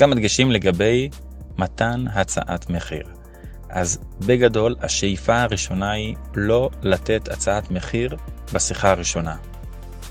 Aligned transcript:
כמה 0.00 0.14
דגשים 0.14 0.50
לגבי 0.50 1.08
מתן 1.58 2.04
הצעת 2.12 2.70
מחיר. 2.70 3.02
אז 3.68 3.98
בגדול, 4.26 4.76
השאיפה 4.80 5.42
הראשונה 5.42 5.90
היא 5.90 6.16
לא 6.34 6.70
לתת 6.82 7.28
הצעת 7.28 7.70
מחיר 7.70 8.16
בשיחה 8.52 8.90
הראשונה. 8.90 9.36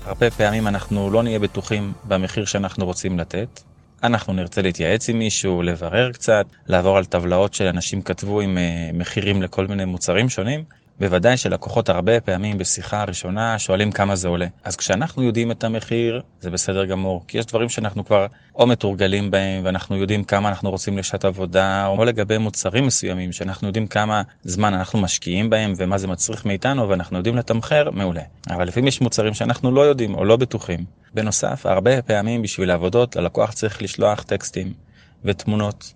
הרבה 0.04 0.30
פעמים 0.30 0.66
אנחנו 0.68 1.10
לא 1.10 1.22
נהיה 1.22 1.38
בטוחים 1.38 1.92
במחיר 2.04 2.44
שאנחנו 2.44 2.86
רוצים 2.86 3.18
לתת. 3.18 3.60
אנחנו 4.02 4.32
נרצה 4.32 4.62
להתייעץ 4.62 5.08
עם 5.08 5.18
מישהו, 5.18 5.62
לברר 5.62 6.12
קצת, 6.12 6.46
לעבור 6.66 6.96
על 6.96 7.04
טבלאות 7.04 7.54
שאנשים 7.54 8.02
כתבו 8.02 8.40
עם 8.40 8.58
uh, 8.58 8.96
מחירים 8.96 9.42
לכל 9.42 9.66
מיני 9.66 9.84
מוצרים 9.84 10.28
שונים, 10.28 10.64
בוודאי 11.00 11.36
שלקוחות 11.36 11.88
הרבה 11.88 12.20
פעמים 12.20 12.58
בשיחה 12.58 13.00
הראשונה 13.02 13.58
שואלים 13.58 13.92
כמה 13.92 14.16
זה 14.16 14.28
עולה. 14.28 14.46
אז 14.64 14.76
כשאנחנו 14.76 15.22
יודעים 15.22 15.50
את 15.50 15.64
המחיר, 15.64 16.22
זה 16.40 16.50
בסדר 16.50 16.84
גמור, 16.84 17.24
כי 17.28 17.38
יש 17.38 17.46
דברים 17.46 17.68
שאנחנו 17.68 18.04
כבר 18.04 18.26
או 18.54 18.66
מתורגלים 18.66 19.30
בהם 19.30 19.64
ואנחנו 19.64 19.96
יודעים 19.96 20.24
כמה 20.24 20.48
אנחנו 20.48 20.70
רוצים 20.70 20.98
לשעת 20.98 21.24
עבודה, 21.24 21.86
או 21.86 22.04
לגבי 22.04 22.38
מוצרים 22.38 22.86
מסוימים 22.86 23.32
שאנחנו 23.32 23.66
יודעים 23.66 23.86
כמה 23.86 24.22
זמן 24.42 24.74
אנחנו 24.74 25.00
משקיעים 25.00 25.50
בהם 25.50 25.72
ומה 25.76 25.98
זה 25.98 26.06
מצריך 26.06 26.46
מאיתנו 26.46 26.88
ואנחנו 26.88 27.16
יודעים 27.16 27.36
לתמחר, 27.36 27.90
מעולה. 27.90 28.22
אבל 28.50 28.68
לפעמים 28.68 28.86
יש 28.88 29.00
מוצרים 29.00 29.34
שאנחנו 29.34 29.70
לא 29.70 29.80
יודעים 29.80 30.14
או 30.14 30.24
לא 30.24 30.36
בטוחים. 30.36 30.84
בנוסף, 31.14 31.66
הרבה 31.66 32.02
פעמים 32.02 32.42
בשביל 32.42 32.70
העבודות 32.70 33.16
הלקוח 33.16 33.52
צריך 33.52 33.82
לשלוח 33.82 34.22
טקסטים 34.22 34.72
ותמונות, 35.24 35.92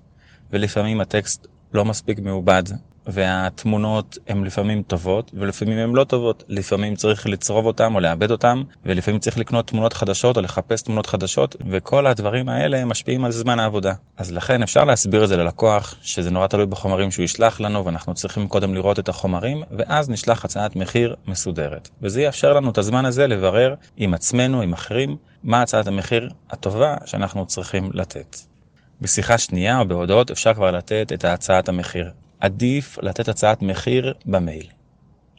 ולפעמים 0.50 1.00
הטקסט 1.00 1.46
לא 1.74 1.84
מספיק 1.84 2.18
מעובד, 2.18 2.62
והתמונות 3.06 4.18
הן 4.28 4.44
לפעמים 4.44 4.82
טובות 4.82 5.30
ולפעמים 5.34 5.78
הן 5.78 5.92
לא 5.94 6.04
טובות. 6.04 6.44
לפעמים 6.48 6.96
צריך 6.96 7.26
לצרוב 7.26 7.66
אותם 7.66 7.94
או 7.94 8.00
לעבד 8.00 8.30
אותם 8.30 8.62
ולפעמים 8.86 9.20
צריך 9.20 9.38
לקנות 9.38 9.66
תמונות 9.66 9.92
חדשות 9.92 10.36
או 10.36 10.42
לחפש 10.42 10.82
תמונות 10.82 11.06
חדשות 11.06 11.56
וכל 11.70 12.06
הדברים 12.06 12.48
האלה 12.48 12.84
משפיעים 12.84 13.24
על 13.24 13.32
זמן 13.32 13.58
העבודה. 13.58 13.92
אז 14.16 14.32
לכן 14.32 14.62
אפשר 14.62 14.84
להסביר 14.84 15.24
את 15.24 15.28
זה 15.28 15.36
ללקוח 15.36 15.94
שזה 16.02 16.30
נורא 16.30 16.46
תלוי 16.46 16.66
בחומרים 16.66 17.10
שהוא 17.10 17.24
ישלח 17.24 17.60
לנו 17.60 17.84
ואנחנו 17.84 18.14
צריכים 18.14 18.48
קודם 18.48 18.74
לראות 18.74 18.98
את 18.98 19.08
החומרים 19.08 19.62
ואז 19.70 20.10
נשלח 20.10 20.44
הצעת 20.44 20.76
מחיר 20.76 21.14
מסודרת. 21.26 21.88
וזה 22.02 22.22
יאפשר 22.22 22.52
לנו 22.52 22.70
את 22.70 22.78
הזמן 22.78 23.04
הזה 23.04 23.26
לברר 23.26 23.74
עם 23.96 24.14
עצמנו, 24.14 24.60
עם 24.60 24.72
אחרים, 24.72 25.16
מה 25.44 25.62
הצעת 25.62 25.86
המחיר 25.86 26.30
הטובה 26.50 26.96
שאנחנו 27.04 27.46
צריכים 27.46 27.90
לתת. 27.94 28.36
בשיחה 29.00 29.38
שנייה 29.38 29.80
או 29.80 29.88
בהודעות 29.88 30.30
אפשר 30.30 30.54
כבר 30.54 30.70
לתת 30.70 31.12
את 31.14 31.24
הצעת 31.24 31.68
המחיר. 31.68 32.10
עדיף 32.44 32.98
לתת 33.02 33.28
הצעת 33.28 33.62
מחיר 33.62 34.14
במייל. 34.26 34.66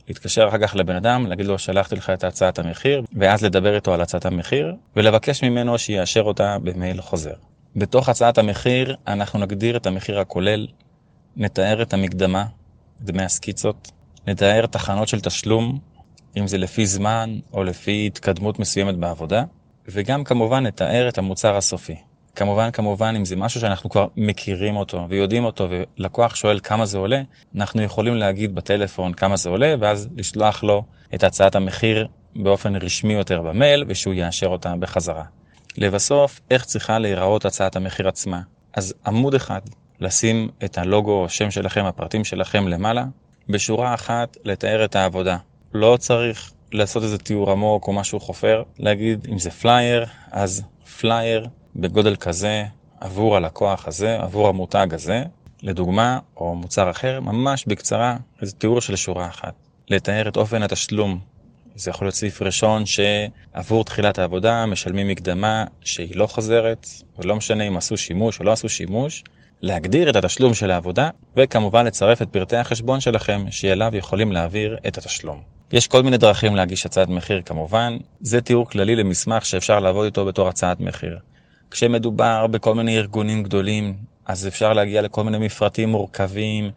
להתקשר 0.07 0.47
אחר 0.47 0.57
כך 0.57 0.75
לבן 0.75 0.95
אדם, 0.95 1.25
להגיד 1.27 1.45
לו 1.45 1.59
שלחתי 1.59 1.95
לך 1.95 2.09
את 2.09 2.23
הצעת 2.23 2.59
המחיר, 2.59 3.03
ואז 3.15 3.43
לדבר 3.43 3.75
איתו 3.75 3.93
על 3.93 4.01
הצעת 4.01 4.25
המחיר, 4.25 4.75
ולבקש 4.95 5.43
ממנו 5.43 5.77
שיאשר 5.77 6.21
אותה 6.21 6.57
במייל 6.63 7.01
חוזר. 7.01 7.33
בתוך 7.75 8.09
הצעת 8.09 8.37
המחיר 8.37 8.95
אנחנו 9.07 9.39
נגדיר 9.39 9.77
את 9.77 9.87
המחיר 9.87 10.19
הכולל, 10.19 10.67
נתאר 11.35 11.81
את 11.81 11.93
המקדמה, 11.93 12.45
דמי 13.01 13.23
הסקיצות, 13.23 13.91
נתאר 14.27 14.65
תחנות 14.65 15.07
של 15.07 15.19
תשלום, 15.19 15.79
אם 16.37 16.47
זה 16.47 16.57
לפי 16.57 16.85
זמן 16.85 17.39
או 17.53 17.63
לפי 17.63 18.07
התקדמות 18.07 18.59
מסוימת 18.59 18.95
בעבודה, 18.95 19.43
וגם 19.87 20.23
כמובן 20.23 20.65
נתאר 20.65 21.09
את 21.09 21.17
המוצר 21.17 21.57
הסופי. 21.57 21.95
כמובן, 22.35 22.71
כמובן, 22.71 23.15
אם 23.17 23.25
זה 23.25 23.35
משהו 23.35 23.61
שאנחנו 23.61 23.89
כבר 23.89 24.07
מכירים 24.17 24.75
אותו 24.75 25.05
ויודעים 25.09 25.45
אותו 25.45 25.67
ולקוח 25.69 26.35
שואל 26.35 26.59
כמה 26.63 26.85
זה 26.85 26.97
עולה, 26.97 27.21
אנחנו 27.55 27.81
יכולים 27.81 28.15
להגיד 28.15 28.55
בטלפון 28.55 29.13
כמה 29.13 29.35
זה 29.35 29.49
עולה 29.49 29.75
ואז 29.79 30.07
לשלוח 30.17 30.63
לו 30.63 30.83
את 31.15 31.23
הצעת 31.23 31.55
המחיר 31.55 32.07
באופן 32.35 32.75
רשמי 32.75 33.13
יותר 33.13 33.41
במייל 33.41 33.85
ושהוא 33.87 34.13
יאשר 34.13 34.47
אותה 34.47 34.75
בחזרה. 34.75 35.23
לבסוף, 35.77 36.39
איך 36.51 36.65
צריכה 36.65 36.99
להיראות 36.99 37.45
הצעת 37.45 37.75
המחיר 37.75 38.07
עצמה? 38.07 38.41
אז 38.73 38.93
עמוד 39.07 39.35
אחד, 39.35 39.61
לשים 39.99 40.49
את 40.65 40.77
הלוגו 40.77 41.21
או 41.21 41.29
שם 41.29 41.51
שלכם, 41.51 41.85
הפרטים 41.85 42.23
שלכם 42.23 42.67
למעלה, 42.67 43.05
בשורה 43.49 43.93
אחת 43.93 44.37
לתאר 44.43 44.85
את 44.85 44.95
העבודה. 44.95 45.37
לא 45.73 45.97
צריך 45.99 46.51
לעשות 46.71 47.03
איזה 47.03 47.17
תיאור 47.17 47.51
עמוק 47.51 47.87
או 47.87 47.93
משהו 47.93 48.19
חופר, 48.19 48.63
להגיד 48.79 49.27
אם 49.31 49.39
זה 49.39 49.51
פלייר, 49.51 50.05
אז 50.31 50.63
פלייר 50.99 51.47
בגודל 51.75 52.15
כזה 52.15 52.65
עבור 53.01 53.35
הלקוח 53.35 53.87
הזה, 53.87 54.17
עבור 54.21 54.47
המותג 54.47 54.87
הזה, 54.91 55.23
לדוגמה, 55.63 56.19
או 56.37 56.55
מוצר 56.55 56.89
אחר, 56.89 57.19
ממש 57.19 57.65
בקצרה, 57.67 58.17
איזה 58.41 58.53
תיאור 58.53 58.81
של 58.81 58.95
שורה 58.95 59.27
אחת. 59.27 59.53
לתאר 59.89 60.27
את 60.27 60.37
אופן 60.37 60.63
התשלום. 60.63 61.19
זה 61.75 61.89
יכול 61.89 62.05
להיות 62.05 62.15
סעיף 62.15 62.41
ראשון 62.41 62.83
שעבור 62.85 63.83
תחילת 63.83 64.19
העבודה 64.19 64.65
משלמים 64.65 65.07
מקדמה 65.07 65.65
שהיא 65.81 66.15
לא 66.15 66.27
חוזרת, 66.27 66.87
ולא 67.19 67.35
משנה 67.35 67.63
אם 67.63 67.77
עשו 67.77 67.97
שימוש 67.97 68.39
או 68.39 68.45
לא 68.45 68.51
עשו 68.51 68.69
שימוש, 68.69 69.23
להגדיר 69.61 70.09
את 70.09 70.15
התשלום 70.15 70.53
של 70.53 70.71
העבודה, 70.71 71.09
וכמובן 71.37 71.85
לצרף 71.85 72.21
את 72.21 72.29
פרטי 72.29 72.57
החשבון 72.57 72.99
שלכם 72.99 73.45
שאליו 73.49 73.91
יכולים 73.95 74.31
להעביר 74.31 74.77
את 74.87 74.97
התשלום. 74.97 75.41
יש 75.71 75.87
כל 75.87 76.03
מיני 76.03 76.17
דרכים 76.17 76.55
להגיש 76.55 76.85
הצעת 76.85 77.09
מחיר 77.09 77.41
כמובן, 77.45 77.97
זה 78.21 78.41
תיאור 78.41 78.69
כללי 78.69 78.95
למסמך 78.95 79.45
שאפשר 79.45 79.79
לעבוד 79.79 80.05
איתו 80.05 80.25
בתור 80.25 80.47
הצעת 80.47 80.79
מחיר. 80.79 81.19
כשמדובר 81.71 82.47
בכל 82.47 82.75
מיני 82.75 82.97
ארגונים 82.97 83.43
גדולים, 83.43 83.93
אז 84.25 84.47
אפשר 84.47 84.73
להגיע 84.73 85.01
לכל 85.01 85.23
מיני 85.23 85.37
מפרטים 85.37 85.89
מורכבים 85.89 86.71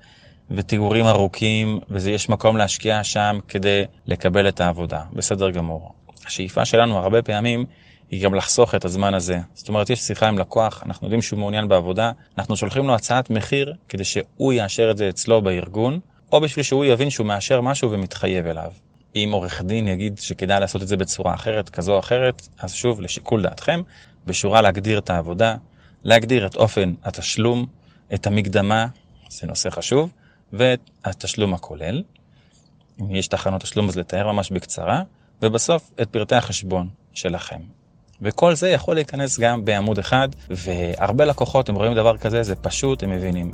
ותיאורים 0.50 1.06
ארוכים, 1.06 1.80
ויש 1.90 2.28
מקום 2.28 2.56
להשקיע 2.56 3.04
שם 3.04 3.38
כדי 3.48 3.84
לקבל 4.06 4.48
את 4.48 4.60
העבודה. 4.60 5.00
בסדר 5.12 5.50
גמור. 5.50 5.92
השאיפה 6.26 6.64
שלנו 6.64 6.98
הרבה 6.98 7.22
פעמים 7.22 7.64
היא 8.10 8.24
גם 8.24 8.34
לחסוך 8.34 8.74
את 8.74 8.84
הזמן 8.84 9.14
הזה. 9.14 9.38
זאת 9.54 9.68
אומרת, 9.68 9.90
יש 9.90 10.00
שיחה 10.00 10.28
עם 10.28 10.38
לקוח, 10.38 10.82
אנחנו 10.86 11.06
יודעים 11.06 11.22
שהוא 11.22 11.38
מעוניין 11.38 11.68
בעבודה, 11.68 12.12
אנחנו 12.38 12.56
שולחים 12.56 12.86
לו 12.86 12.94
הצעת 12.94 13.30
מחיר 13.30 13.74
כדי 13.88 14.04
שהוא 14.04 14.52
יאשר 14.52 14.90
את 14.90 14.96
זה 14.96 15.08
אצלו 15.08 15.42
בארגון, 15.42 16.00
או 16.32 16.40
בשביל 16.40 16.62
שהוא 16.62 16.84
יבין 16.84 17.10
שהוא 17.10 17.26
מאשר 17.26 17.60
משהו 17.60 17.90
ומתחייב 17.90 18.46
אליו. 18.46 18.70
אם 19.14 19.28
עורך 19.32 19.62
דין 19.62 19.88
יגיד 19.88 20.18
שכדאי 20.18 20.60
לעשות 20.60 20.82
את 20.82 20.88
זה 20.88 20.96
בצורה 20.96 21.34
אחרת, 21.34 21.68
כזו 21.68 21.94
או 21.94 21.98
אחרת, 21.98 22.48
אז 22.58 22.74
שוב, 22.74 23.00
לשיקול 23.00 23.42
דעתכם, 23.42 23.80
בשורה 24.26 24.60
להגדיר 24.62 24.98
את 24.98 25.10
העבודה, 25.10 25.56
להגדיר 26.04 26.46
את 26.46 26.56
אופן 26.56 26.94
התשלום, 27.04 27.66
את 28.14 28.26
המקדמה, 28.26 28.86
זה 29.30 29.46
נושא 29.46 29.70
חשוב, 29.70 30.10
ואת 30.52 30.80
התשלום 31.04 31.54
הכולל. 31.54 32.02
אם 33.00 33.14
יש 33.14 33.28
תחנות 33.28 33.60
תשלום 33.60 33.88
אז 33.88 33.96
לתאר 33.96 34.32
ממש 34.32 34.50
בקצרה, 34.50 35.02
ובסוף 35.42 35.90
את 36.02 36.10
פרטי 36.10 36.34
החשבון 36.34 36.88
שלכם. 37.12 37.60
וכל 38.22 38.54
זה 38.54 38.68
יכול 38.68 38.94
להיכנס 38.94 39.38
גם 39.38 39.64
בעמוד 39.64 39.98
אחד, 39.98 40.28
והרבה 40.50 41.24
לקוחות, 41.24 41.68
הם 41.68 41.74
רואים 41.74 41.94
דבר 41.94 42.16
כזה, 42.16 42.42
זה 42.42 42.54
פשוט, 42.54 43.02
הם 43.02 43.10
מבינים. 43.10 43.52